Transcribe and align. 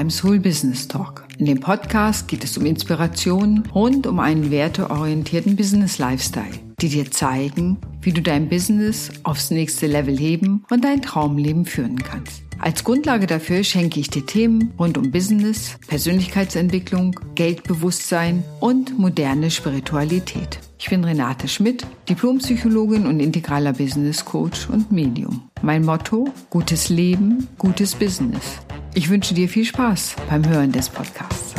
beim 0.00 0.08
Soul 0.08 0.40
Business 0.40 0.88
Talk. 0.88 1.26
In 1.36 1.44
dem 1.44 1.60
Podcast 1.60 2.26
geht 2.26 2.42
es 2.42 2.56
um 2.56 2.64
Inspiration 2.64 3.64
rund 3.74 4.06
um 4.06 4.18
einen 4.18 4.50
werteorientierten 4.50 5.56
Business 5.56 5.98
Lifestyle, 5.98 6.58
die 6.80 6.88
dir 6.88 7.10
zeigen, 7.10 7.76
wie 8.00 8.14
du 8.14 8.22
dein 8.22 8.48
Business 8.48 9.10
aufs 9.24 9.50
nächste 9.50 9.86
Level 9.86 10.16
heben 10.16 10.64
und 10.70 10.86
dein 10.86 11.02
Traumleben 11.02 11.66
führen 11.66 11.98
kannst. 11.98 12.44
Als 12.58 12.82
Grundlage 12.82 13.26
dafür 13.26 13.62
schenke 13.62 14.00
ich 14.00 14.08
dir 14.08 14.24
Themen 14.24 14.72
rund 14.78 14.96
um 14.96 15.10
Business, 15.10 15.76
Persönlichkeitsentwicklung, 15.86 17.20
Geldbewusstsein 17.34 18.42
und 18.58 18.98
moderne 18.98 19.50
Spiritualität. 19.50 20.60
Ich 20.78 20.88
bin 20.88 21.04
Renate 21.04 21.46
Schmidt, 21.46 21.86
Diplompsychologin 22.08 23.06
und 23.06 23.20
integraler 23.20 23.74
Business 23.74 24.24
Coach 24.24 24.66
und 24.70 24.90
Medium. 24.90 25.42
Mein 25.60 25.84
Motto, 25.84 26.32
gutes 26.48 26.88
Leben, 26.88 27.48
gutes 27.58 27.94
Business. 27.94 28.60
Ich 28.92 29.08
wünsche 29.08 29.34
dir 29.34 29.48
viel 29.48 29.64
Spaß 29.64 30.16
beim 30.28 30.48
Hören 30.48 30.72
des 30.72 30.88
Podcasts. 30.88 31.54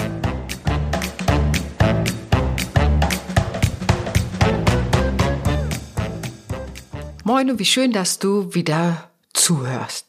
Moin 7.23 7.49
und 7.49 7.59
wie 7.59 7.65
schön, 7.65 7.93
dass 7.93 8.19
du 8.19 8.53
wieder 8.53 9.09
zuhörst. 9.31 10.07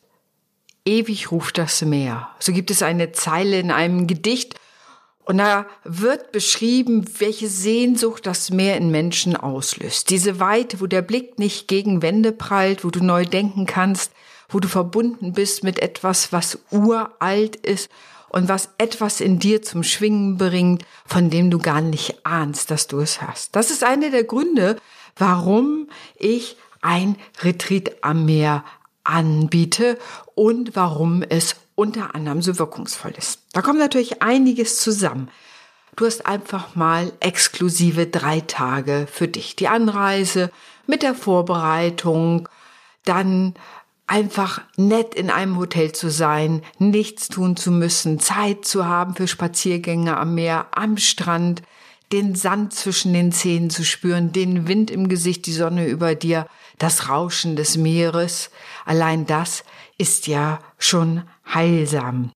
Ewig 0.85 1.31
ruft 1.31 1.59
das 1.59 1.83
Meer. 1.83 2.29
So 2.41 2.53
gibt 2.53 2.73
es 2.73 2.83
eine 2.83 3.13
Zeile 3.13 3.61
in 3.61 3.71
einem 3.71 4.09
Gedicht 4.09 4.57
und 5.25 5.39
da 5.39 5.67
wird 5.85 6.33
beschrieben, 6.33 7.05
welche 7.21 7.47
Sehnsucht 7.47 8.27
das 8.27 8.51
Meer 8.51 8.77
in 8.77 8.91
Menschen 8.91 9.37
auslöst. 9.37 10.11
Diese 10.11 10.41
Weite, 10.41 10.81
wo 10.81 10.89
der 10.89 11.03
Blick 11.03 11.39
nicht 11.39 11.69
gegen 11.69 12.03
Wände 12.03 12.33
prallt, 12.33 12.85
wo 12.85 12.91
du 12.91 13.05
neu 13.05 13.25
denken 13.25 13.67
kannst, 13.67 14.11
wo 14.53 14.61
du 14.61 14.69
verbunden 14.69 15.33
bist 15.33 15.65
mit 15.65 15.79
etwas, 15.81 16.33
was 16.33 16.59
uralt 16.71 17.57
ist 17.57 17.91
und 18.29 18.49
was 18.49 18.71
etwas 18.79 19.21
in 19.21 19.39
dir 19.39 19.63
zum 19.63 19.83
Schwingen 19.83 20.39
bringt, 20.39 20.85
von 21.07 21.31
dem 21.31 21.51
du 21.51 21.59
gar 21.59 21.81
nicht 21.81 22.25
ahnst, 22.25 22.71
dass 22.71 22.87
du 22.87 23.01
es 23.01 23.21
hast. 23.21 23.57
Das 23.57 23.71
ist 23.71 23.85
einer 23.85 24.11
der 24.11 24.25
Gründe, 24.25 24.77
warum 25.17 25.89
ich 26.17 26.57
ein 26.81 27.17
Retreat 27.43 28.03
am 28.03 28.25
Meer 28.25 28.65
anbiete 29.05 29.99
und 30.35 30.77
warum 30.77 31.23
es 31.23 31.57
unter 31.75 32.15
anderem 32.15 32.43
so 32.43 32.59
wirkungsvoll 32.59 33.13
ist. 33.17 33.41
Da 33.53 33.63
kommt 33.63 33.79
natürlich 33.79 34.23
einiges 34.23 34.79
zusammen. 34.81 35.29
Du 35.97 36.07
hast 36.07 36.25
einfach 36.27 36.75
mal 36.75 37.13
exklusive 37.21 38.07
drei 38.07 38.41
Tage 38.41 39.07
für 39.11 39.29
dich. 39.29 39.57
Die 39.57 39.69
Anreise 39.69 40.51
mit 40.87 41.03
der 41.03 41.15
Vorbereitung, 41.15 42.49
dann 43.05 43.55
einfach 44.13 44.61
nett 44.77 45.15
in 45.15 45.31
einem 45.31 45.57
Hotel 45.57 45.93
zu 45.93 46.11
sein, 46.11 46.61
nichts 46.79 47.29
tun 47.29 47.57
zu 47.57 47.71
müssen, 47.71 48.21
Zeit 48.21 48.67
zu 48.67 48.85
haben 48.85 49.15
für 49.15 49.27
Spaziergänge 49.27 50.19
am 50.19 50.35
Meer, 50.35 50.67
am 50.73 50.99
Strand, 50.99 51.63
den 52.13 52.35
Sand 52.35 52.75
zwischen 52.75 53.15
den 53.15 53.33
Zähnen 53.33 53.71
zu 53.71 53.87
spüren, 53.87 54.31
den 54.31 54.69
Wind 54.69 54.91
im 54.91 55.09
Gesicht, 55.09 55.47
die 55.47 55.55
Sonne 55.55 55.87
über 55.87 56.15
dir, 56.15 56.47
das 56.77 57.09
Rauschen 57.09 57.57
des 57.57 57.79
Meeres. 57.79 58.51
Allein 58.85 59.25
das 59.25 59.65
ist 59.97 60.27
ja 60.27 60.59
schon 60.77 61.23
heilsam. 61.51 62.33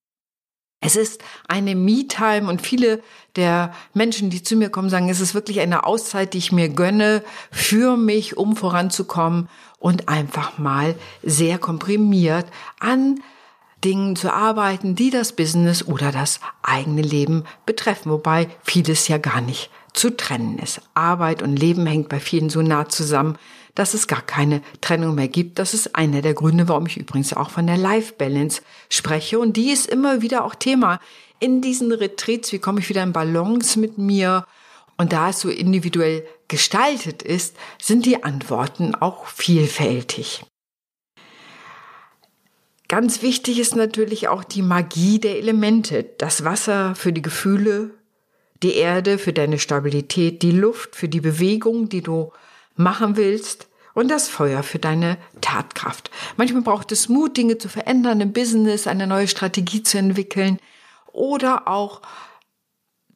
Es 0.80 0.94
ist 0.94 1.22
eine 1.48 1.74
Me-Time 1.74 2.48
und 2.48 2.62
viele 2.62 3.02
der 3.34 3.72
Menschen, 3.94 4.30
die 4.30 4.42
zu 4.42 4.56
mir 4.56 4.70
kommen, 4.70 4.90
sagen, 4.90 5.08
es 5.08 5.20
ist 5.20 5.34
wirklich 5.34 5.60
eine 5.60 5.84
Auszeit, 5.84 6.34
die 6.34 6.38
ich 6.38 6.52
mir 6.52 6.68
gönne 6.68 7.22
für 7.50 7.96
mich, 7.96 8.36
um 8.36 8.56
voranzukommen 8.56 9.48
und 9.78 10.08
einfach 10.08 10.58
mal 10.58 10.94
sehr 11.22 11.58
komprimiert 11.58 12.46
an 12.78 13.20
Dingen 13.84 14.16
zu 14.16 14.32
arbeiten, 14.32 14.94
die 14.94 15.10
das 15.10 15.34
Business 15.34 15.86
oder 15.86 16.12
das 16.12 16.40
eigene 16.62 17.02
Leben 17.02 17.44
betreffen, 17.66 18.10
wobei 18.10 18.48
vieles 18.62 19.06
ja 19.08 19.18
gar 19.18 19.40
nicht 19.40 19.70
zu 19.92 20.16
trennen 20.16 20.58
ist. 20.58 20.80
Arbeit 20.94 21.42
und 21.42 21.56
Leben 21.56 21.86
hängt 21.86 22.08
bei 22.08 22.20
vielen 22.20 22.50
so 22.50 22.62
nah 22.62 22.88
zusammen, 22.88 23.38
dass 23.76 23.94
es 23.94 24.08
gar 24.08 24.22
keine 24.22 24.62
Trennung 24.80 25.14
mehr 25.14 25.28
gibt. 25.28 25.60
Das 25.60 25.74
ist 25.74 25.94
einer 25.94 26.22
der 26.22 26.34
Gründe, 26.34 26.68
warum 26.68 26.86
ich 26.86 26.96
übrigens 26.96 27.32
auch 27.32 27.50
von 27.50 27.68
der 27.68 27.76
Life 27.76 28.14
Balance 28.18 28.62
spreche. 28.90 29.38
Und 29.38 29.56
die 29.56 29.70
ist 29.70 29.86
immer 29.86 30.22
wieder 30.22 30.44
auch 30.44 30.56
Thema 30.56 30.98
in 31.38 31.60
diesen 31.60 31.92
Retreats. 31.92 32.50
Wie 32.52 32.58
komme 32.58 32.80
ich 32.80 32.88
wieder 32.88 33.04
in 33.04 33.12
Balance 33.12 33.78
mit 33.78 33.98
mir? 33.98 34.46
Und 34.96 35.12
da 35.12 35.28
es 35.28 35.40
so 35.40 35.50
individuell 35.50 36.26
gestaltet 36.48 37.22
ist, 37.22 37.56
sind 37.80 38.06
die 38.06 38.24
Antworten 38.24 38.94
auch 38.94 39.26
vielfältig. 39.26 40.42
Ganz 42.88 43.20
wichtig 43.20 43.58
ist 43.58 43.76
natürlich 43.76 44.28
auch 44.28 44.42
die 44.42 44.62
Magie 44.62 45.18
der 45.18 45.38
Elemente. 45.38 46.02
Das 46.18 46.44
Wasser 46.44 46.94
für 46.94 47.12
die 47.12 47.22
Gefühle, 47.22 47.90
die 48.62 48.74
Erde 48.74 49.18
für 49.18 49.34
deine 49.34 49.58
Stabilität, 49.58 50.40
die 50.40 50.52
Luft 50.52 50.96
für 50.96 51.08
die 51.08 51.20
Bewegung, 51.20 51.90
die 51.90 52.00
du 52.00 52.32
machen 52.76 53.16
willst 53.16 53.68
und 53.94 54.08
das 54.08 54.28
Feuer 54.28 54.62
für 54.62 54.78
deine 54.78 55.16
Tatkraft. 55.40 56.10
Manchmal 56.36 56.62
braucht 56.62 56.92
es 56.92 57.08
Mut, 57.08 57.36
Dinge 57.36 57.58
zu 57.58 57.68
verändern 57.68 58.20
im 58.20 58.32
Business, 58.32 58.86
eine 58.86 59.06
neue 59.06 59.28
Strategie 59.28 59.82
zu 59.82 59.98
entwickeln 59.98 60.58
oder 61.12 61.66
auch 61.66 62.02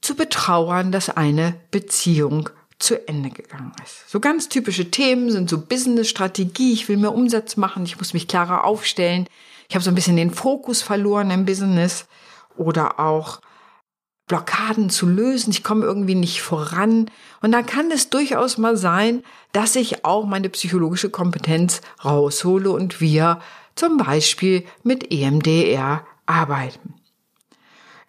zu 0.00 0.14
betrauern, 0.14 0.90
dass 0.90 1.10
eine 1.10 1.54
Beziehung 1.70 2.48
zu 2.78 3.06
Ende 3.06 3.28
gegangen 3.28 3.72
ist. 3.84 4.08
So 4.10 4.20
ganz 4.20 4.48
typische 4.48 4.90
Themen 4.90 5.30
sind 5.30 5.50
so 5.50 5.60
Business-Strategie, 5.60 6.72
ich 6.72 6.88
will 6.88 6.96
mehr 6.96 7.14
Umsatz 7.14 7.56
machen, 7.58 7.84
ich 7.84 7.98
muss 7.98 8.14
mich 8.14 8.26
klarer 8.26 8.64
aufstellen, 8.64 9.26
ich 9.68 9.74
habe 9.74 9.84
so 9.84 9.90
ein 9.90 9.94
bisschen 9.94 10.16
den 10.16 10.32
Fokus 10.32 10.80
verloren 10.80 11.30
im 11.30 11.44
Business 11.44 12.06
oder 12.56 12.98
auch 12.98 13.40
Blockaden 14.30 14.90
zu 14.90 15.06
lösen, 15.06 15.50
ich 15.50 15.64
komme 15.64 15.84
irgendwie 15.84 16.14
nicht 16.14 16.40
voran. 16.40 17.10
Und 17.42 17.50
dann 17.50 17.66
kann 17.66 17.90
es 17.90 18.10
durchaus 18.10 18.58
mal 18.58 18.76
sein, 18.76 19.24
dass 19.50 19.74
ich 19.74 20.04
auch 20.04 20.24
meine 20.24 20.48
psychologische 20.50 21.10
Kompetenz 21.10 21.80
raushole 22.04 22.70
und 22.70 23.00
wir 23.00 23.40
zum 23.74 23.96
Beispiel 23.96 24.64
mit 24.84 25.10
EMDR 25.10 26.06
arbeiten. 26.26 26.94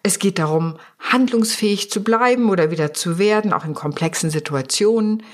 Es 0.04 0.20
geht 0.20 0.38
darum, 0.38 0.76
handlungsfähig 1.00 1.90
zu 1.90 2.04
bleiben 2.04 2.50
oder 2.50 2.70
wieder 2.70 2.94
zu 2.94 3.18
werden, 3.18 3.52
auch 3.52 3.64
in 3.64 3.74
komplexen 3.74 4.30
Situationen 4.30 5.24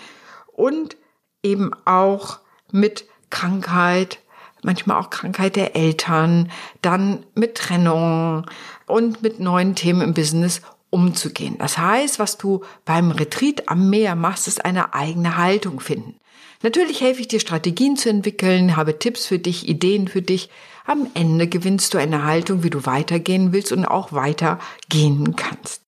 und 0.46 0.96
eben 1.42 1.72
auch 1.84 2.38
mit 2.72 3.04
Krankheit, 3.28 4.20
manchmal 4.62 4.98
auch 4.98 5.10
Krankheit 5.10 5.56
der 5.56 5.76
Eltern, 5.76 6.50
dann 6.80 7.26
mit 7.34 7.56
Trennung 7.56 8.46
und 8.86 9.22
mit 9.22 9.38
neuen 9.38 9.74
Themen 9.74 10.00
im 10.00 10.14
Business 10.14 10.62
umzugehen. 10.90 11.56
Das 11.58 11.78
heißt, 11.78 12.18
was 12.18 12.38
du 12.38 12.64
beim 12.84 13.10
Retreat 13.10 13.68
am 13.68 13.90
Meer 13.90 14.14
machst, 14.14 14.48
ist 14.48 14.64
eine 14.64 14.94
eigene 14.94 15.36
Haltung 15.36 15.80
finden. 15.80 16.16
Natürlich 16.62 17.00
helfe 17.00 17.20
ich 17.20 17.28
dir, 17.28 17.40
Strategien 17.40 17.96
zu 17.96 18.08
entwickeln, 18.08 18.76
habe 18.76 18.98
Tipps 18.98 19.26
für 19.26 19.38
dich, 19.38 19.68
Ideen 19.68 20.08
für 20.08 20.22
dich. 20.22 20.50
Am 20.86 21.08
Ende 21.14 21.46
gewinnst 21.46 21.94
du 21.94 21.98
eine 21.98 22.24
Haltung, 22.24 22.62
wie 22.62 22.70
du 22.70 22.84
weitergehen 22.86 23.52
willst 23.52 23.72
und 23.72 23.84
auch 23.84 24.12
weitergehen 24.12 25.36
kannst. 25.36 25.82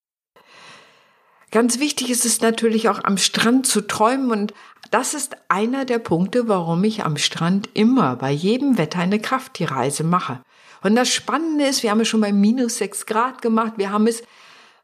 Ganz 1.50 1.80
wichtig 1.80 2.10
ist 2.10 2.24
es 2.24 2.40
natürlich 2.40 2.88
auch 2.88 3.02
am 3.02 3.18
Strand 3.18 3.66
zu 3.66 3.80
träumen 3.80 4.30
und 4.30 4.54
das 4.92 5.14
ist 5.14 5.36
einer 5.48 5.84
der 5.84 5.98
Punkte, 5.98 6.46
warum 6.46 6.84
ich 6.84 7.04
am 7.04 7.16
Strand 7.16 7.68
immer 7.74 8.16
bei 8.16 8.30
jedem 8.30 8.78
Wetter 8.78 9.00
eine 9.00 9.20
Krafttierreise 9.20 10.04
mache. 10.04 10.40
Und 10.82 10.94
das 10.94 11.08
Spannende 11.08 11.66
ist, 11.66 11.82
wir 11.82 11.90
haben 11.90 12.00
es 12.00 12.08
schon 12.08 12.20
bei 12.20 12.32
minus 12.32 12.78
sechs 12.78 13.06
Grad 13.06 13.42
gemacht, 13.42 13.74
wir 13.76 13.90
haben 13.90 14.06
es 14.06 14.22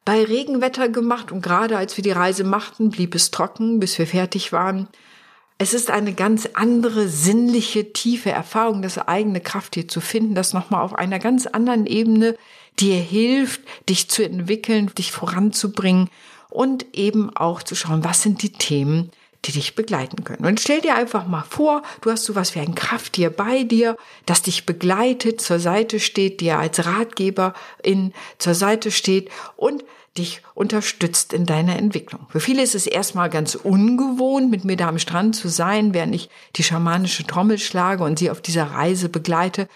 bei 0.07 0.25
Regenwetter 0.25 0.89
gemacht 0.89 1.33
und 1.33 1.43
gerade 1.43 1.77
als 1.77 1.97
wir 1.97 2.03
die 2.03 2.13
Reise 2.13 2.45
machten, 2.45 2.91
blieb 2.91 3.15
es 3.17 3.33
trocken, 3.33 3.81
bis 3.81 3.99
wir 3.99 4.07
fertig 4.07 4.53
waren. 4.53 4.89
Es 5.59 5.75
ist 5.75 5.91
eine 5.91 6.15
ganz 6.15 6.49
andere 6.55 7.09
sinnliche, 7.09 7.93
tiefe 7.93 8.31
Erfahrung, 8.31 8.83
das 8.83 8.99
eigene 8.99 9.41
Kraft 9.41 9.75
hier 9.75 9.89
zu 9.89 10.01
finden, 10.01 10.37
das 10.37 10.53
nochmal 10.53 10.83
auf 10.83 10.95
einer 10.95 11.19
ganz 11.19 11.47
anderen 11.47 11.87
Ebene 11.87 12.37
dir 12.79 12.97
hilft, 12.97 13.63
dich 13.89 14.09
zu 14.09 14.23
entwickeln, 14.23 14.93
dich 14.97 15.11
voranzubringen 15.11 16.09
und 16.51 16.87
eben 16.95 17.35
auch 17.37 17.65
zu 17.65 17.75
schauen, 17.75 18.05
was 18.05 18.23
sind 18.23 18.43
die 18.43 18.53
Themen, 18.53 19.11
die 19.47 19.53
dich 19.53 19.75
begleiten 19.75 20.25
können. 20.25 20.45
Und 20.45 20.61
stell 20.61 20.81
dir 20.81 20.97
einfach 20.97 21.27
mal 21.27 21.45
vor, 21.49 21.83
du 22.01 22.11
hast 22.11 22.25
sowas 22.25 22.55
wie 22.55 22.61
ein 22.61 22.75
Krafttier 22.75 23.31
bei 23.31 23.63
dir, 23.63 23.97
das 24.27 24.43
dich 24.43 24.67
begleitet, 24.67 25.41
zur 25.41 25.59
Seite 25.59 26.01
steht, 26.01 26.41
dir 26.41 26.59
als 26.59 26.85
Ratgeber 26.85 27.55
in, 27.83 28.13
zur 28.39 28.55
Seite 28.55 28.91
steht 28.91 29.31
und 29.57 29.85
dich 30.19 30.41
unterstützt 30.55 31.33
in 31.33 31.47
deiner 31.47 31.77
Entwicklung. 31.77 32.27
Für 32.31 32.41
viele 32.41 32.63
ist 32.63 32.75
es 32.75 32.87
erstmal 32.87 33.29
ganz 33.29 33.55
ungewohnt, 33.55 34.51
mit 34.51 34.65
mir 34.65 34.77
da 34.77 34.89
am 34.89 34.99
Strand 34.99 35.37
zu 35.37 35.49
sein, 35.49 35.95
während 35.95 36.15
ich 36.15 36.31
die 36.57 36.63
schamanische 36.63 37.27
Trommel 37.27 37.59
schlage 37.59 38.03
und 38.03 38.19
sie 38.19 38.31
auf 38.31 38.41
dieser 38.41 38.65
Reise 38.65 39.09
begleite. 39.09 39.69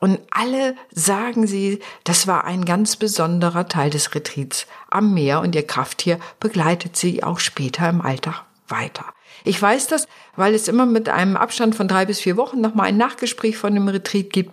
Und 0.00 0.18
alle 0.30 0.74
sagen 0.90 1.46
sie, 1.46 1.78
das 2.04 2.26
war 2.26 2.44
ein 2.44 2.64
ganz 2.64 2.96
besonderer 2.96 3.68
Teil 3.68 3.90
des 3.90 4.14
Retreats 4.14 4.66
am 4.90 5.14
Meer 5.14 5.40
und 5.40 5.54
ihr 5.54 5.66
Krafttier 5.66 6.18
begleitet 6.40 6.96
sie 6.96 7.22
auch 7.22 7.38
später 7.38 7.88
im 7.88 8.00
Alltag 8.00 8.44
weiter. 8.68 9.06
Ich 9.44 9.60
weiß 9.60 9.88
das, 9.88 10.06
weil 10.36 10.54
es 10.54 10.68
immer 10.68 10.86
mit 10.86 11.08
einem 11.08 11.36
Abstand 11.36 11.74
von 11.74 11.88
drei 11.88 12.06
bis 12.06 12.20
vier 12.20 12.36
Wochen 12.36 12.60
nochmal 12.60 12.88
ein 12.88 12.96
Nachgespräch 12.96 13.56
von 13.56 13.74
dem 13.74 13.88
Retreat 13.88 14.30
gibt 14.30 14.52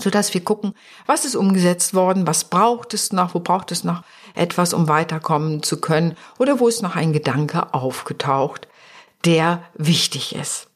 sodass 0.00 0.34
wir 0.34 0.42
gucken, 0.42 0.74
was 1.06 1.24
ist 1.24 1.36
umgesetzt 1.36 1.94
worden, 1.94 2.26
was 2.26 2.44
braucht 2.44 2.94
es 2.94 3.12
noch, 3.12 3.34
wo 3.34 3.40
braucht 3.40 3.70
es 3.70 3.84
noch 3.84 4.02
etwas, 4.34 4.74
um 4.74 4.88
weiterkommen 4.88 5.62
zu 5.62 5.80
können 5.80 6.16
oder 6.38 6.58
wo 6.58 6.68
ist 6.68 6.82
noch 6.82 6.96
ein 6.96 7.12
Gedanke 7.12 7.74
aufgetaucht, 7.74 8.68
der 9.24 9.62
wichtig 9.74 10.34
ist. 10.34 10.68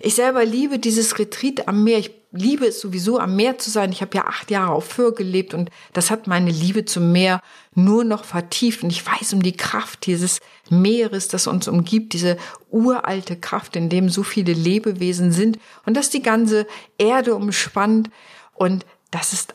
Ich 0.00 0.14
selber 0.14 0.44
liebe 0.44 0.78
dieses 0.78 1.18
Retreat 1.18 1.68
am 1.68 1.84
Meer. 1.84 1.98
Ich 1.98 2.21
liebe 2.32 2.66
es 2.66 2.80
sowieso, 2.80 3.18
am 3.18 3.36
Meer 3.36 3.58
zu 3.58 3.70
sein. 3.70 3.92
Ich 3.92 4.00
habe 4.00 4.16
ja 4.16 4.26
acht 4.26 4.50
Jahre 4.50 4.72
auf 4.72 4.86
Föhr 4.86 5.14
gelebt 5.14 5.54
und 5.54 5.70
das 5.92 6.10
hat 6.10 6.26
meine 6.26 6.50
Liebe 6.50 6.84
zum 6.84 7.12
Meer 7.12 7.42
nur 7.74 8.04
noch 8.04 8.24
vertieft. 8.24 8.82
Und 8.82 8.90
ich 8.90 9.06
weiß 9.06 9.34
um 9.34 9.42
die 9.42 9.56
Kraft 9.56 10.06
dieses 10.06 10.40
Meeres, 10.70 11.28
das 11.28 11.46
uns 11.46 11.68
umgibt, 11.68 12.14
diese 12.14 12.38
uralte 12.70 13.36
Kraft, 13.36 13.76
in 13.76 13.88
dem 13.88 14.08
so 14.08 14.22
viele 14.22 14.54
Lebewesen 14.54 15.30
sind 15.30 15.58
und 15.84 15.96
das 15.96 16.10
die 16.10 16.22
ganze 16.22 16.66
Erde 16.98 17.34
umspannt. 17.34 18.10
Und 18.54 18.86
das 19.10 19.32
ist 19.32 19.54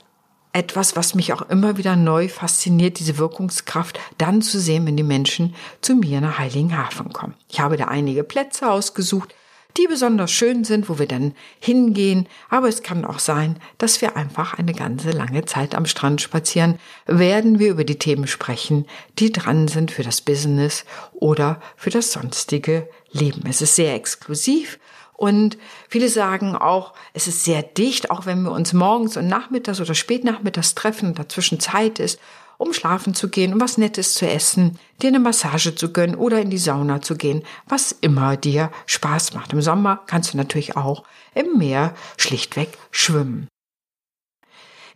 etwas, 0.54 0.96
was 0.96 1.16
mich 1.16 1.34
auch 1.34 1.44
immer 1.50 1.78
wieder 1.78 1.96
neu 1.96 2.30
fasziniert, 2.30 3.00
diese 3.00 3.18
Wirkungskraft 3.18 4.00
dann 4.18 4.42
zu 4.42 4.60
sehen, 4.60 4.86
wenn 4.86 4.98
die 4.98 5.04
Menschen 5.04 5.56
zu 5.82 5.96
mir 5.96 6.22
nach 6.22 6.40
Heiligenhafen 6.40 7.14
kommen. 7.14 7.36
Ich 7.50 7.60
habe 7.60 7.78
da 7.78 7.86
einige 7.86 8.24
Plätze 8.24 8.70
ausgesucht, 8.70 9.36
die 9.78 9.88
besonders 9.88 10.32
schön 10.32 10.64
sind, 10.64 10.90
wo 10.90 11.00
wir 11.00 11.08
dann 11.08 11.34
hingehen. 11.60 12.28
Aber 12.50 12.68
es 12.68 12.84
kann 12.84 13.06
auch 13.06 13.20
sein, 13.20 13.60
dass 13.78 14.02
wir 14.02 14.18
einfach 14.18 14.56
eine 14.56 14.74
ganze 14.74 15.12
lange 15.12 15.46
Zeit 15.46 15.76
am 15.76 15.86
Strand 15.86 16.22
spazieren, 16.22 16.80
werden 17.06 17.60
wir 17.60 17.70
über 17.70 17.84
die 17.84 18.00
Themen 18.00 18.28
sprechen, 18.28 18.86
die 19.20 19.32
dran 19.32 19.68
sind 19.68 19.92
für 19.92 20.04
das 20.04 20.22
Business 20.22 20.86
oder 21.14 21.62
für 21.76 21.90
das 21.90 22.12
sonstige 22.12 22.90
Leben. 23.12 23.44
Es 23.48 23.62
ist 23.62 23.76
sehr 23.76 23.94
exklusiv 23.94 24.80
und 25.14 25.58
viele 25.90 26.10
sagen 26.10 26.56
auch, 26.56 26.94
es 27.14 27.28
ist 27.28 27.44
sehr 27.44 27.64
dicht, 27.64 28.12
auch 28.12 28.26
wenn 28.26 28.44
wir 28.44 28.52
uns 28.52 28.74
morgens 28.74 29.18
und 29.18 29.28
nachmittags 29.28 29.82
oder 29.82 29.96
spätnachmittags 29.96 30.76
treffen 30.76 31.10
und 31.10 31.20
dazwischen 31.20 31.60
Zeit 31.60 32.00
ist 32.00 32.20
um 32.58 32.74
schlafen 32.74 33.14
zu 33.14 33.30
gehen, 33.30 33.54
um 33.54 33.62
was 33.62 33.78
Nettes 33.78 34.14
zu 34.14 34.28
essen, 34.28 34.80
dir 35.02 35.10
eine 35.10 35.20
Massage 35.20 35.76
zu 35.76 35.92
gönnen 35.92 36.16
oder 36.16 36.42
in 36.42 36.50
die 36.50 36.58
Sauna 36.58 37.02
zu 37.02 37.16
gehen, 37.16 37.44
was 37.68 37.92
immer 37.92 38.38
dir 38.38 38.72
Spaß 38.86 39.34
macht. 39.34 39.54
Im 39.54 39.62
Sommer 39.62 40.02
kannst 40.08 40.34
du 40.34 40.38
natürlich 40.38 40.76
auch 40.76 41.04
im 41.34 41.58
Meer 41.58 41.94
schlichtweg 42.18 42.70
schwimmen. 42.92 43.48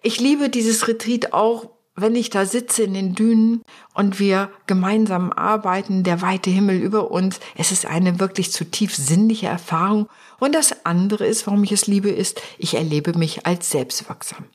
Ich 0.02 0.20
liebe 0.20 0.50
dieses 0.50 0.88
Retreat 0.88 1.34
auch, 1.34 1.70
wenn 1.96 2.16
ich 2.16 2.30
da 2.30 2.46
sitze 2.46 2.84
in 2.84 2.94
den 2.94 3.14
Dünen 3.14 3.64
und 3.94 4.20
wir 4.20 4.50
gemeinsam 4.66 5.32
arbeiten, 5.32 6.04
der 6.04 6.22
weite 6.22 6.50
Himmel 6.50 6.78
über 6.78 7.12
uns. 7.12 7.40
Es 7.56 7.72
ist 7.72 7.86
eine 7.86 8.20
wirklich 8.20 8.52
zutiefst 8.52 9.06
sinnliche 9.06 9.48
Erfahrung. 9.48 10.08
Und 10.40 10.56
das 10.56 10.86
andere 10.86 11.28
ist, 11.28 11.46
warum 11.46 11.64
ich 11.64 11.72
es 11.72 11.88
liebe, 11.88 12.10
ist, 12.10 12.42
ich 12.58 12.76
erlebe 12.76 13.18
mich 13.18 13.46
als 13.46 13.70
selbstwirksam. 13.70 14.46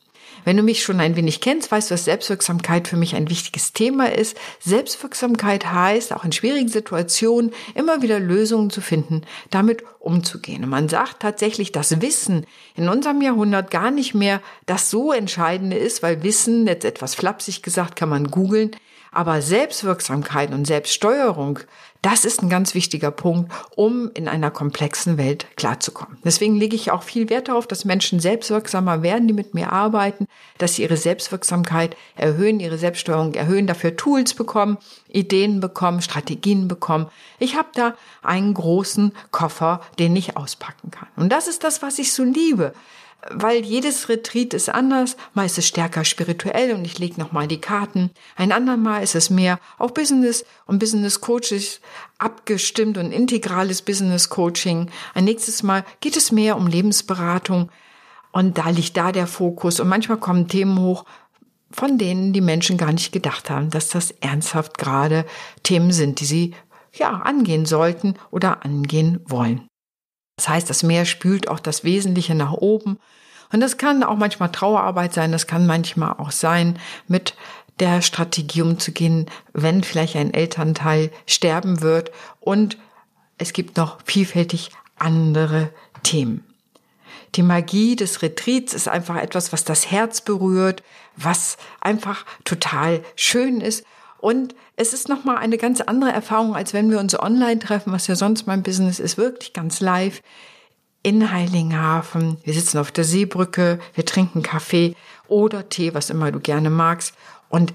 Wenn 0.45 0.57
du 0.57 0.63
mich 0.63 0.83
schon 0.83 1.01
ein 1.01 1.17
wenig 1.17 1.41
kennst, 1.41 1.71
weißt 1.71 1.91
du, 1.91 1.95
dass 1.95 2.05
Selbstwirksamkeit 2.05 2.89
für 2.89 2.97
mich 2.97 3.15
ein 3.15 3.29
wichtiges 3.31 3.73
Thema 3.73 4.13
ist. 4.13 4.37
Selbstwirksamkeit 4.61 5.73
heißt, 5.73 6.13
auch 6.13 6.25
in 6.25 6.33
schwierigen 6.33 6.69
Situationen 6.69 7.53
immer 7.75 8.03
wieder 8.03 8.21
Lösungen 8.21 8.71
zu 8.71 8.81
finden, 8.81 9.23
damit 9.51 9.85
umzugehen. 9.99 10.65
Und 10.65 10.71
man 10.71 10.89
sagt 10.89 11.21
tatsächlich, 11.21 11.73
dass 11.73 12.01
Wissen 12.01 12.47
in 12.75 12.89
unserem 12.89 13.21
Jahrhundert 13.23 13.71
gar 13.71 13.91
nicht 13.91 14.15
mehr 14.15 14.41
das 14.67 14.91
so 14.91 15.13
Entscheidende 15.13 15.77
ist, 15.77 16.03
weil 16.03 16.23
Wissen, 16.23 16.67
jetzt 16.67 16.85
etwas 16.85 17.15
flapsig 17.15 17.63
gesagt, 17.63 17.97
kann 17.97 18.09
man 18.09 18.29
googeln, 18.29 18.71
aber 19.13 19.41
Selbstwirksamkeit 19.41 20.53
und 20.53 20.67
Selbststeuerung, 20.67 21.61
das 22.07 22.25
ist 22.25 22.41
ein 22.41 22.49
ganz 22.49 22.75
wichtiger 22.75 23.11
Punkt, 23.11 23.53
um 23.75 24.13
in 24.15 24.29
einer 24.29 24.53
komplexen 24.53 25.19
Welt 25.19 25.49
klarzukommen. 25.57 26.19
Deswegen 26.25 26.55
lege 26.55 26.77
ich 26.77 26.93
auch 26.93 27.03
viel 27.03 27.29
Wert 27.31 27.49
darauf, 27.49 27.67
dass 27.67 27.85
Menschen 27.85 28.21
selbstwirksamer 28.21 29.03
werden, 29.03 29.27
die 29.27 29.35
mit 29.35 29.55
mir 29.55 29.73
arbeiten, 29.73 30.29
dass 30.59 30.77
sie 30.77 30.83
ihre 30.83 30.97
Selbstwirksamkeit 30.97 31.97
erhöhen, 32.15 32.61
ihre 32.61 32.79
Selbststeuerung 32.79 33.35
erhöhen, 33.35 33.67
dafür 33.67 33.97
Tools 33.97 34.35
bekommen, 34.35 34.79
Ideen 35.09 35.59
bekommen, 35.59 36.01
Strategien 36.01 36.69
bekommen. 36.69 37.09
Ich 37.41 37.57
habe 37.57 37.71
da 37.75 37.97
einen 38.23 38.55
großen 38.55 39.11
Koffer, 39.33 39.81
den 39.99 40.15
ich 40.15 40.37
auspacken 40.37 40.93
kann. 40.93 41.09
Und 41.17 41.33
das 41.33 41.49
ist 41.49 41.65
das, 41.65 41.83
was 41.83 41.99
ich 41.99 42.13
so 42.13 42.23
liebe 42.23 42.73
weil 43.31 43.65
jedes 43.65 44.09
Retreat 44.09 44.55
ist 44.55 44.69
anders. 44.69 45.17
Mal 45.35 45.47
ist 45.47 45.59
es 45.59 45.67
stärker 45.67 46.05
spirituell 46.05 46.73
und 46.73 46.85
ich 46.85 46.99
lege 46.99 47.21
nochmal 47.21 47.49
die 47.49 47.61
Karten. 47.61 48.11
Ein 48.37 48.53
andermal 48.53 49.03
ist 49.03 49.15
es 49.15 49.31
mehr 49.31 49.59
auf 49.79 49.95
Business 49.95 50.45
und 50.67 50.79
Business 50.79 51.21
Coaches 51.21 51.81
abgestimmt 52.19 52.99
und 52.99 53.13
integrales 53.13 53.83
Business 53.83 54.29
Coaching. 54.29 54.91
Ein 55.15 55.25
nächstes 55.25 55.63
Mal 55.63 55.85
geht 56.01 56.17
es 56.17 56.33
mehr 56.33 56.57
um 56.57 56.67
Lebensberatung 56.67 57.71
und 58.33 58.59
da 58.59 58.71
liegt 58.71 58.97
da 58.97 59.13
der 59.13 59.27
Fokus 59.27 59.81
und 59.81 59.89
manchmal 59.89 60.19
kommen 60.19 60.49
Themen 60.49 60.79
hoch, 60.81 61.05
von 61.71 61.99
denen 61.99 62.33
die 62.33 62.41
Menschen 62.41 62.77
gar 62.77 62.93
nicht 62.93 63.13
gedacht 63.13 63.51
haben, 63.51 63.71
dass 63.71 63.89
das 63.89 64.13
ernsthaft 64.13 64.79
gerade 64.79 65.27
Themen 65.63 65.93
sind, 65.93 66.21
die 66.21 66.27
sie 66.27 66.55
ja 66.93 67.11
angehen 67.11 67.67
sollten 67.67 68.15
oder 68.31 68.65
angehen 68.65 69.21
wollen. 69.27 69.67
Das 70.37 70.49
heißt, 70.49 70.69
das 70.69 70.83
Meer 70.83 71.05
spült 71.07 71.49
auch 71.49 71.61
das 71.61 71.83
Wesentliche 71.83 72.35
nach 72.35 72.53
oben. 72.53 72.99
Und 73.53 73.61
das 73.61 73.79
kann 73.79 74.03
auch 74.03 74.17
manchmal 74.17 74.53
Trauerarbeit 74.53 75.15
sein, 75.15 75.33
das 75.33 75.47
kann 75.47 75.67
manchmal 75.67 76.15
auch 76.19 76.31
sein, 76.31 76.79
mit 77.09 77.35
der 77.79 78.03
Strategie 78.03 78.63
umzugehen, 78.63 79.27
wenn 79.53 79.83
vielleicht 79.83 80.17
ein 80.17 80.35
Elternteil 80.35 81.11
sterben 81.27 81.81
wird. 81.81 82.11
Und 82.41 82.79
es 83.39 83.53
gibt 83.53 83.77
noch 83.77 83.99
vielfältig 84.05 84.71
andere 84.99 85.71
Themen. 86.03 86.45
Die 87.35 87.43
Magie 87.43 87.97
des 87.97 88.23
Retreats 88.23 88.73
ist 88.73 88.89
einfach 88.89 89.17
etwas, 89.17 89.53
was 89.53 89.65
das 89.65 89.91
Herz 89.91 90.23
berührt, 90.23 90.83
was 91.17 91.59
einfach 91.81 92.25
total 92.45 93.03
schön 93.15 93.61
ist 93.61 93.85
und 94.27 94.57
es 94.75 94.93
ist 94.93 95.09
nochmal 95.09 95.37
eine 95.37 95.57
ganz 95.57 95.81
andere 95.81 96.11
Erfahrung, 96.11 96.57
als 96.57 96.75
wenn 96.75 96.91
wir 96.91 96.99
uns 96.99 97.17
online 97.17 97.61
treffen, 97.61 97.93
was 97.93 98.09
ja 98.09 98.17
sonst 98.17 98.49
mein 98.49 98.65
Business 98.65 98.99
ist, 98.99 99.19
wirklich 99.19 99.53
ganz 99.53 99.79
live 99.79 100.21
in 101.05 101.31
Heiligenhafen. 101.31 102.37
Wir 102.43 102.53
sitzen 102.53 102.79
auf 102.79 102.91
der 102.91 103.05
Seebrücke, 103.05 103.79
wir 103.95 104.05
trinken 104.05 104.43
Kaffee 104.43 104.97
oder 105.29 105.69
Tee, 105.69 105.95
was 105.95 106.11
immer 106.11 106.33
du 106.33 106.41
gerne 106.41 106.71
magst. 106.71 107.15
Und 107.51 107.73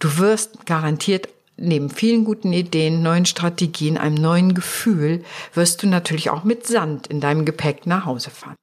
du 0.00 0.18
wirst 0.18 0.66
garantiert 0.66 1.28
neben 1.56 1.88
vielen 1.88 2.24
guten 2.24 2.52
Ideen, 2.52 3.04
neuen 3.04 3.24
Strategien, 3.24 3.96
einem 3.96 4.16
neuen 4.16 4.54
Gefühl, 4.54 5.22
wirst 5.54 5.84
du 5.84 5.86
natürlich 5.86 6.30
auch 6.30 6.42
mit 6.42 6.66
Sand 6.66 7.06
in 7.06 7.20
deinem 7.20 7.44
Gepäck 7.44 7.86
nach 7.86 8.06
Hause 8.06 8.30
fahren. 8.30 8.56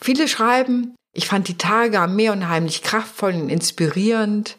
Viele 0.00 0.26
schreiben, 0.26 0.96
ich 1.12 1.28
fand 1.28 1.46
die 1.46 1.56
Tage 1.56 2.00
am 2.00 2.16
Meer 2.16 2.32
unheimlich 2.32 2.82
kraftvoll 2.82 3.34
und 3.34 3.48
inspirierend 3.48 4.56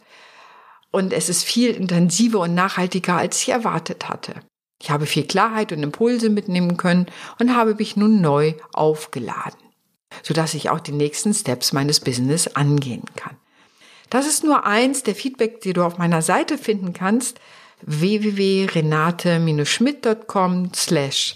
und 0.92 1.14
es 1.14 1.30
ist 1.30 1.44
viel 1.44 1.70
intensiver 1.72 2.40
und 2.40 2.56
nachhaltiger, 2.56 3.18
als 3.18 3.42
ich 3.42 3.50
erwartet 3.50 4.10
hatte. 4.10 4.36
Ich 4.82 4.90
habe 4.92 5.06
viel 5.06 5.26
Klarheit 5.26 5.72
und 5.72 5.84
Impulse 5.84 6.30
mitnehmen 6.30 6.76
können 6.78 7.08
und 7.40 7.56
habe 7.56 7.76
mich 7.76 7.96
nun 7.98 8.22
neu 8.22 8.54
aufgeladen, 8.74 9.60
sodass 10.24 10.54
ich 10.54 10.70
auch 10.70 10.80
die 10.80 10.92
nächsten 10.92 11.34
Steps 11.34 11.74
meines 11.74 12.00
Business 12.00 12.46
angehen 12.48 13.04
kann. 13.16 13.36
Das 14.10 14.28
ist 14.28 14.44
nur 14.44 14.66
eins 14.66 15.04
der 15.04 15.16
Feedback, 15.16 15.62
die 15.62 15.74
du 15.74 15.84
auf 15.84 15.98
meiner 15.98 16.22
Seite 16.22 16.58
finden 16.58 16.94
kannst, 16.94 17.40
www.renate-schmidt.com 17.82 20.72
slash 20.74 21.36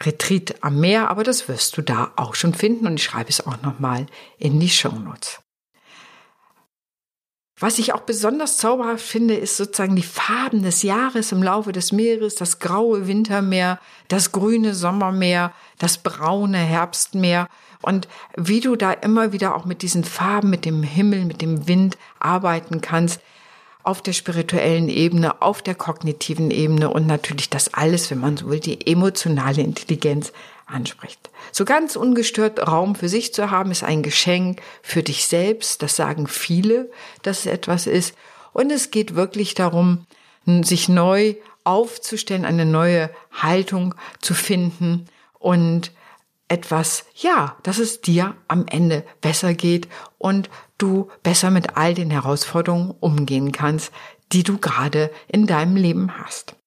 Retreat 0.00 0.62
am 0.62 0.78
Meer, 0.78 1.10
aber 1.10 1.24
das 1.24 1.48
wirst 1.48 1.76
du 1.76 1.82
da 1.82 2.12
auch 2.16 2.36
schon 2.36 2.54
finden 2.54 2.86
und 2.86 2.94
ich 2.94 3.02
schreibe 3.04 3.30
es 3.30 3.44
auch 3.44 3.60
nochmal 3.62 4.06
in 4.38 4.60
die 4.60 4.68
Show 4.68 4.92
Notes. 4.92 5.40
Was 7.60 7.80
ich 7.80 7.92
auch 7.92 8.02
besonders 8.02 8.56
zauberhaft 8.56 9.04
finde, 9.04 9.34
ist 9.34 9.56
sozusagen 9.56 9.96
die 9.96 10.02
Farben 10.02 10.62
des 10.62 10.82
Jahres 10.82 11.32
im 11.32 11.42
Laufe 11.42 11.72
des 11.72 11.90
Meeres, 11.90 12.36
das 12.36 12.60
graue 12.60 13.08
Wintermeer, 13.08 13.80
das 14.06 14.30
grüne 14.30 14.74
Sommermeer, 14.74 15.52
das 15.78 15.98
braune 15.98 16.58
Herbstmeer. 16.58 17.48
Und 17.82 18.06
wie 18.36 18.60
du 18.60 18.76
da 18.76 18.92
immer 18.92 19.32
wieder 19.32 19.56
auch 19.56 19.64
mit 19.64 19.82
diesen 19.82 20.04
Farben, 20.04 20.50
mit 20.50 20.64
dem 20.64 20.84
Himmel, 20.84 21.24
mit 21.24 21.42
dem 21.42 21.66
Wind 21.66 21.98
arbeiten 22.20 22.80
kannst 22.80 23.20
auf 23.82 24.02
der 24.02 24.12
spirituellen 24.12 24.88
Ebene, 24.88 25.40
auf 25.40 25.62
der 25.62 25.74
kognitiven 25.74 26.50
Ebene 26.50 26.90
und 26.90 27.06
natürlich 27.06 27.48
das 27.48 27.72
alles, 27.74 28.10
wenn 28.10 28.20
man 28.20 28.36
so 28.36 28.50
will, 28.50 28.60
die 28.60 28.86
emotionale 28.86 29.62
Intelligenz 29.62 30.32
anspricht. 30.68 31.30
So 31.52 31.64
ganz 31.64 31.96
ungestört 31.96 32.66
Raum 32.66 32.94
für 32.94 33.08
sich 33.08 33.34
zu 33.34 33.50
haben, 33.50 33.70
ist 33.70 33.82
ein 33.82 34.02
Geschenk 34.02 34.60
für 34.82 35.02
dich 35.02 35.26
selbst. 35.26 35.82
Das 35.82 35.96
sagen 35.96 36.26
viele, 36.26 36.90
dass 37.22 37.40
es 37.40 37.46
etwas 37.46 37.86
ist. 37.86 38.14
Und 38.52 38.70
es 38.70 38.90
geht 38.90 39.14
wirklich 39.14 39.54
darum, 39.54 40.06
sich 40.62 40.88
neu 40.88 41.34
aufzustellen, 41.64 42.44
eine 42.44 42.64
neue 42.64 43.10
Haltung 43.32 43.94
zu 44.20 44.34
finden 44.34 45.06
und 45.38 45.92
etwas, 46.48 47.04
ja, 47.14 47.56
dass 47.62 47.78
es 47.78 48.00
dir 48.00 48.34
am 48.48 48.66
Ende 48.66 49.04
besser 49.20 49.52
geht 49.52 49.86
und 50.16 50.48
du 50.78 51.10
besser 51.22 51.50
mit 51.50 51.76
all 51.76 51.92
den 51.92 52.10
Herausforderungen 52.10 52.94
umgehen 53.00 53.52
kannst, 53.52 53.92
die 54.32 54.42
du 54.42 54.58
gerade 54.58 55.10
in 55.26 55.46
deinem 55.46 55.76
Leben 55.76 56.18
hast. 56.18 56.57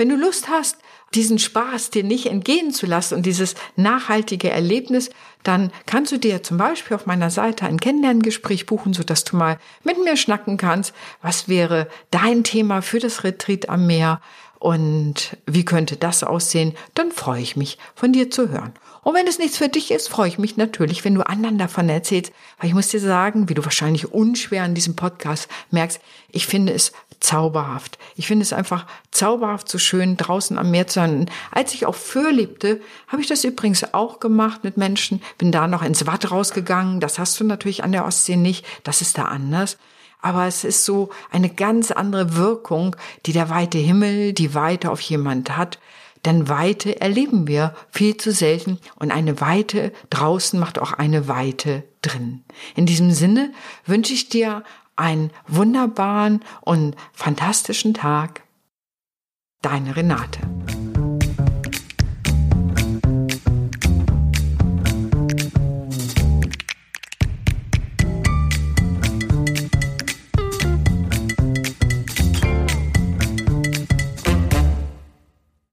Wenn 0.00 0.08
du 0.08 0.16
Lust 0.16 0.48
hast, 0.48 0.78
diesen 1.14 1.38
Spaß 1.38 1.90
dir 1.90 2.02
nicht 2.04 2.24
entgehen 2.24 2.72
zu 2.72 2.86
lassen 2.86 3.16
und 3.16 3.26
dieses 3.26 3.54
nachhaltige 3.76 4.48
Erlebnis, 4.48 5.10
dann 5.42 5.70
kannst 5.84 6.10
du 6.10 6.16
dir 6.16 6.42
zum 6.42 6.56
Beispiel 6.56 6.96
auf 6.96 7.04
meiner 7.04 7.28
Seite 7.28 7.66
ein 7.66 7.78
Kennenlerngespräch 7.78 8.64
buchen, 8.64 8.94
sodass 8.94 9.24
du 9.24 9.36
mal 9.36 9.58
mit 9.84 10.02
mir 10.02 10.16
schnacken 10.16 10.56
kannst. 10.56 10.94
Was 11.20 11.50
wäre 11.50 11.86
dein 12.10 12.44
Thema 12.44 12.80
für 12.80 12.98
das 12.98 13.24
Retreat 13.24 13.68
am 13.68 13.86
Meer? 13.86 14.22
Und 14.58 15.36
wie 15.44 15.66
könnte 15.66 15.98
das 15.98 16.24
aussehen? 16.24 16.72
Dann 16.94 17.12
freue 17.12 17.42
ich 17.42 17.56
mich, 17.56 17.76
von 17.94 18.14
dir 18.14 18.30
zu 18.30 18.48
hören. 18.48 18.72
Und 19.02 19.14
wenn 19.14 19.26
es 19.26 19.38
nichts 19.38 19.58
für 19.58 19.68
dich 19.68 19.90
ist, 19.90 20.08
freue 20.08 20.28
ich 20.28 20.38
mich 20.38 20.56
natürlich, 20.56 21.04
wenn 21.04 21.14
du 21.14 21.26
anderen 21.26 21.58
davon 21.58 21.90
erzählst. 21.90 22.32
Weil 22.58 22.68
ich 22.68 22.74
muss 22.74 22.88
dir 22.88 23.00
sagen, 23.00 23.50
wie 23.50 23.54
du 23.54 23.64
wahrscheinlich 23.64 24.12
unschwer 24.12 24.62
an 24.62 24.74
diesem 24.74 24.96
Podcast 24.96 25.46
merkst, 25.70 26.00
ich 26.30 26.46
finde 26.46 26.72
es 26.72 26.92
zauberhaft. 27.20 27.98
Ich 28.16 28.26
finde 28.26 28.42
es 28.42 28.52
einfach 28.52 28.86
zauberhaft 29.10 29.68
so 29.68 29.78
schön, 29.78 30.16
draußen 30.16 30.58
am 30.58 30.70
Meer 30.70 30.86
zu 30.86 30.94
sein. 30.94 31.30
Als 31.50 31.74
ich 31.74 31.86
auf 31.86 31.96
Föhr 31.96 32.32
lebte, 32.32 32.80
habe 33.08 33.22
ich 33.22 33.28
das 33.28 33.44
übrigens 33.44 33.94
auch 33.94 34.20
gemacht 34.20 34.64
mit 34.64 34.76
Menschen. 34.76 35.22
Bin 35.38 35.52
da 35.52 35.66
noch 35.66 35.82
ins 35.82 36.06
Watt 36.06 36.30
rausgegangen. 36.30 37.00
Das 37.00 37.18
hast 37.18 37.38
du 37.38 37.44
natürlich 37.44 37.84
an 37.84 37.92
der 37.92 38.06
Ostsee 38.06 38.36
nicht. 38.36 38.64
Das 38.84 39.02
ist 39.02 39.18
da 39.18 39.26
anders. 39.26 39.76
Aber 40.22 40.46
es 40.46 40.64
ist 40.64 40.84
so 40.84 41.10
eine 41.30 41.48
ganz 41.48 41.90
andere 41.90 42.36
Wirkung, 42.36 42.96
die 43.26 43.32
der 43.32 43.48
weite 43.48 43.78
Himmel, 43.78 44.32
die 44.32 44.54
Weite 44.54 44.90
auf 44.90 45.00
jemand 45.00 45.56
hat. 45.56 45.78
Denn 46.26 46.48
Weite 46.48 47.00
erleben 47.00 47.46
wir 47.46 47.74
viel 47.90 48.16
zu 48.16 48.30
selten 48.30 48.78
und 48.96 49.10
eine 49.10 49.40
Weite 49.40 49.92
draußen 50.10 50.60
macht 50.60 50.78
auch 50.78 50.92
eine 50.92 51.28
Weite 51.28 51.84
drin. 52.02 52.44
In 52.76 52.84
diesem 52.84 53.10
Sinne 53.10 53.52
wünsche 53.86 54.12
ich 54.12 54.28
dir 54.28 54.62
einen 55.00 55.30
wunderbaren 55.48 56.44
und 56.60 56.94
fantastischen 57.12 57.94
Tag. 57.94 58.42
Deine 59.62 59.96
Renate. 59.96 60.40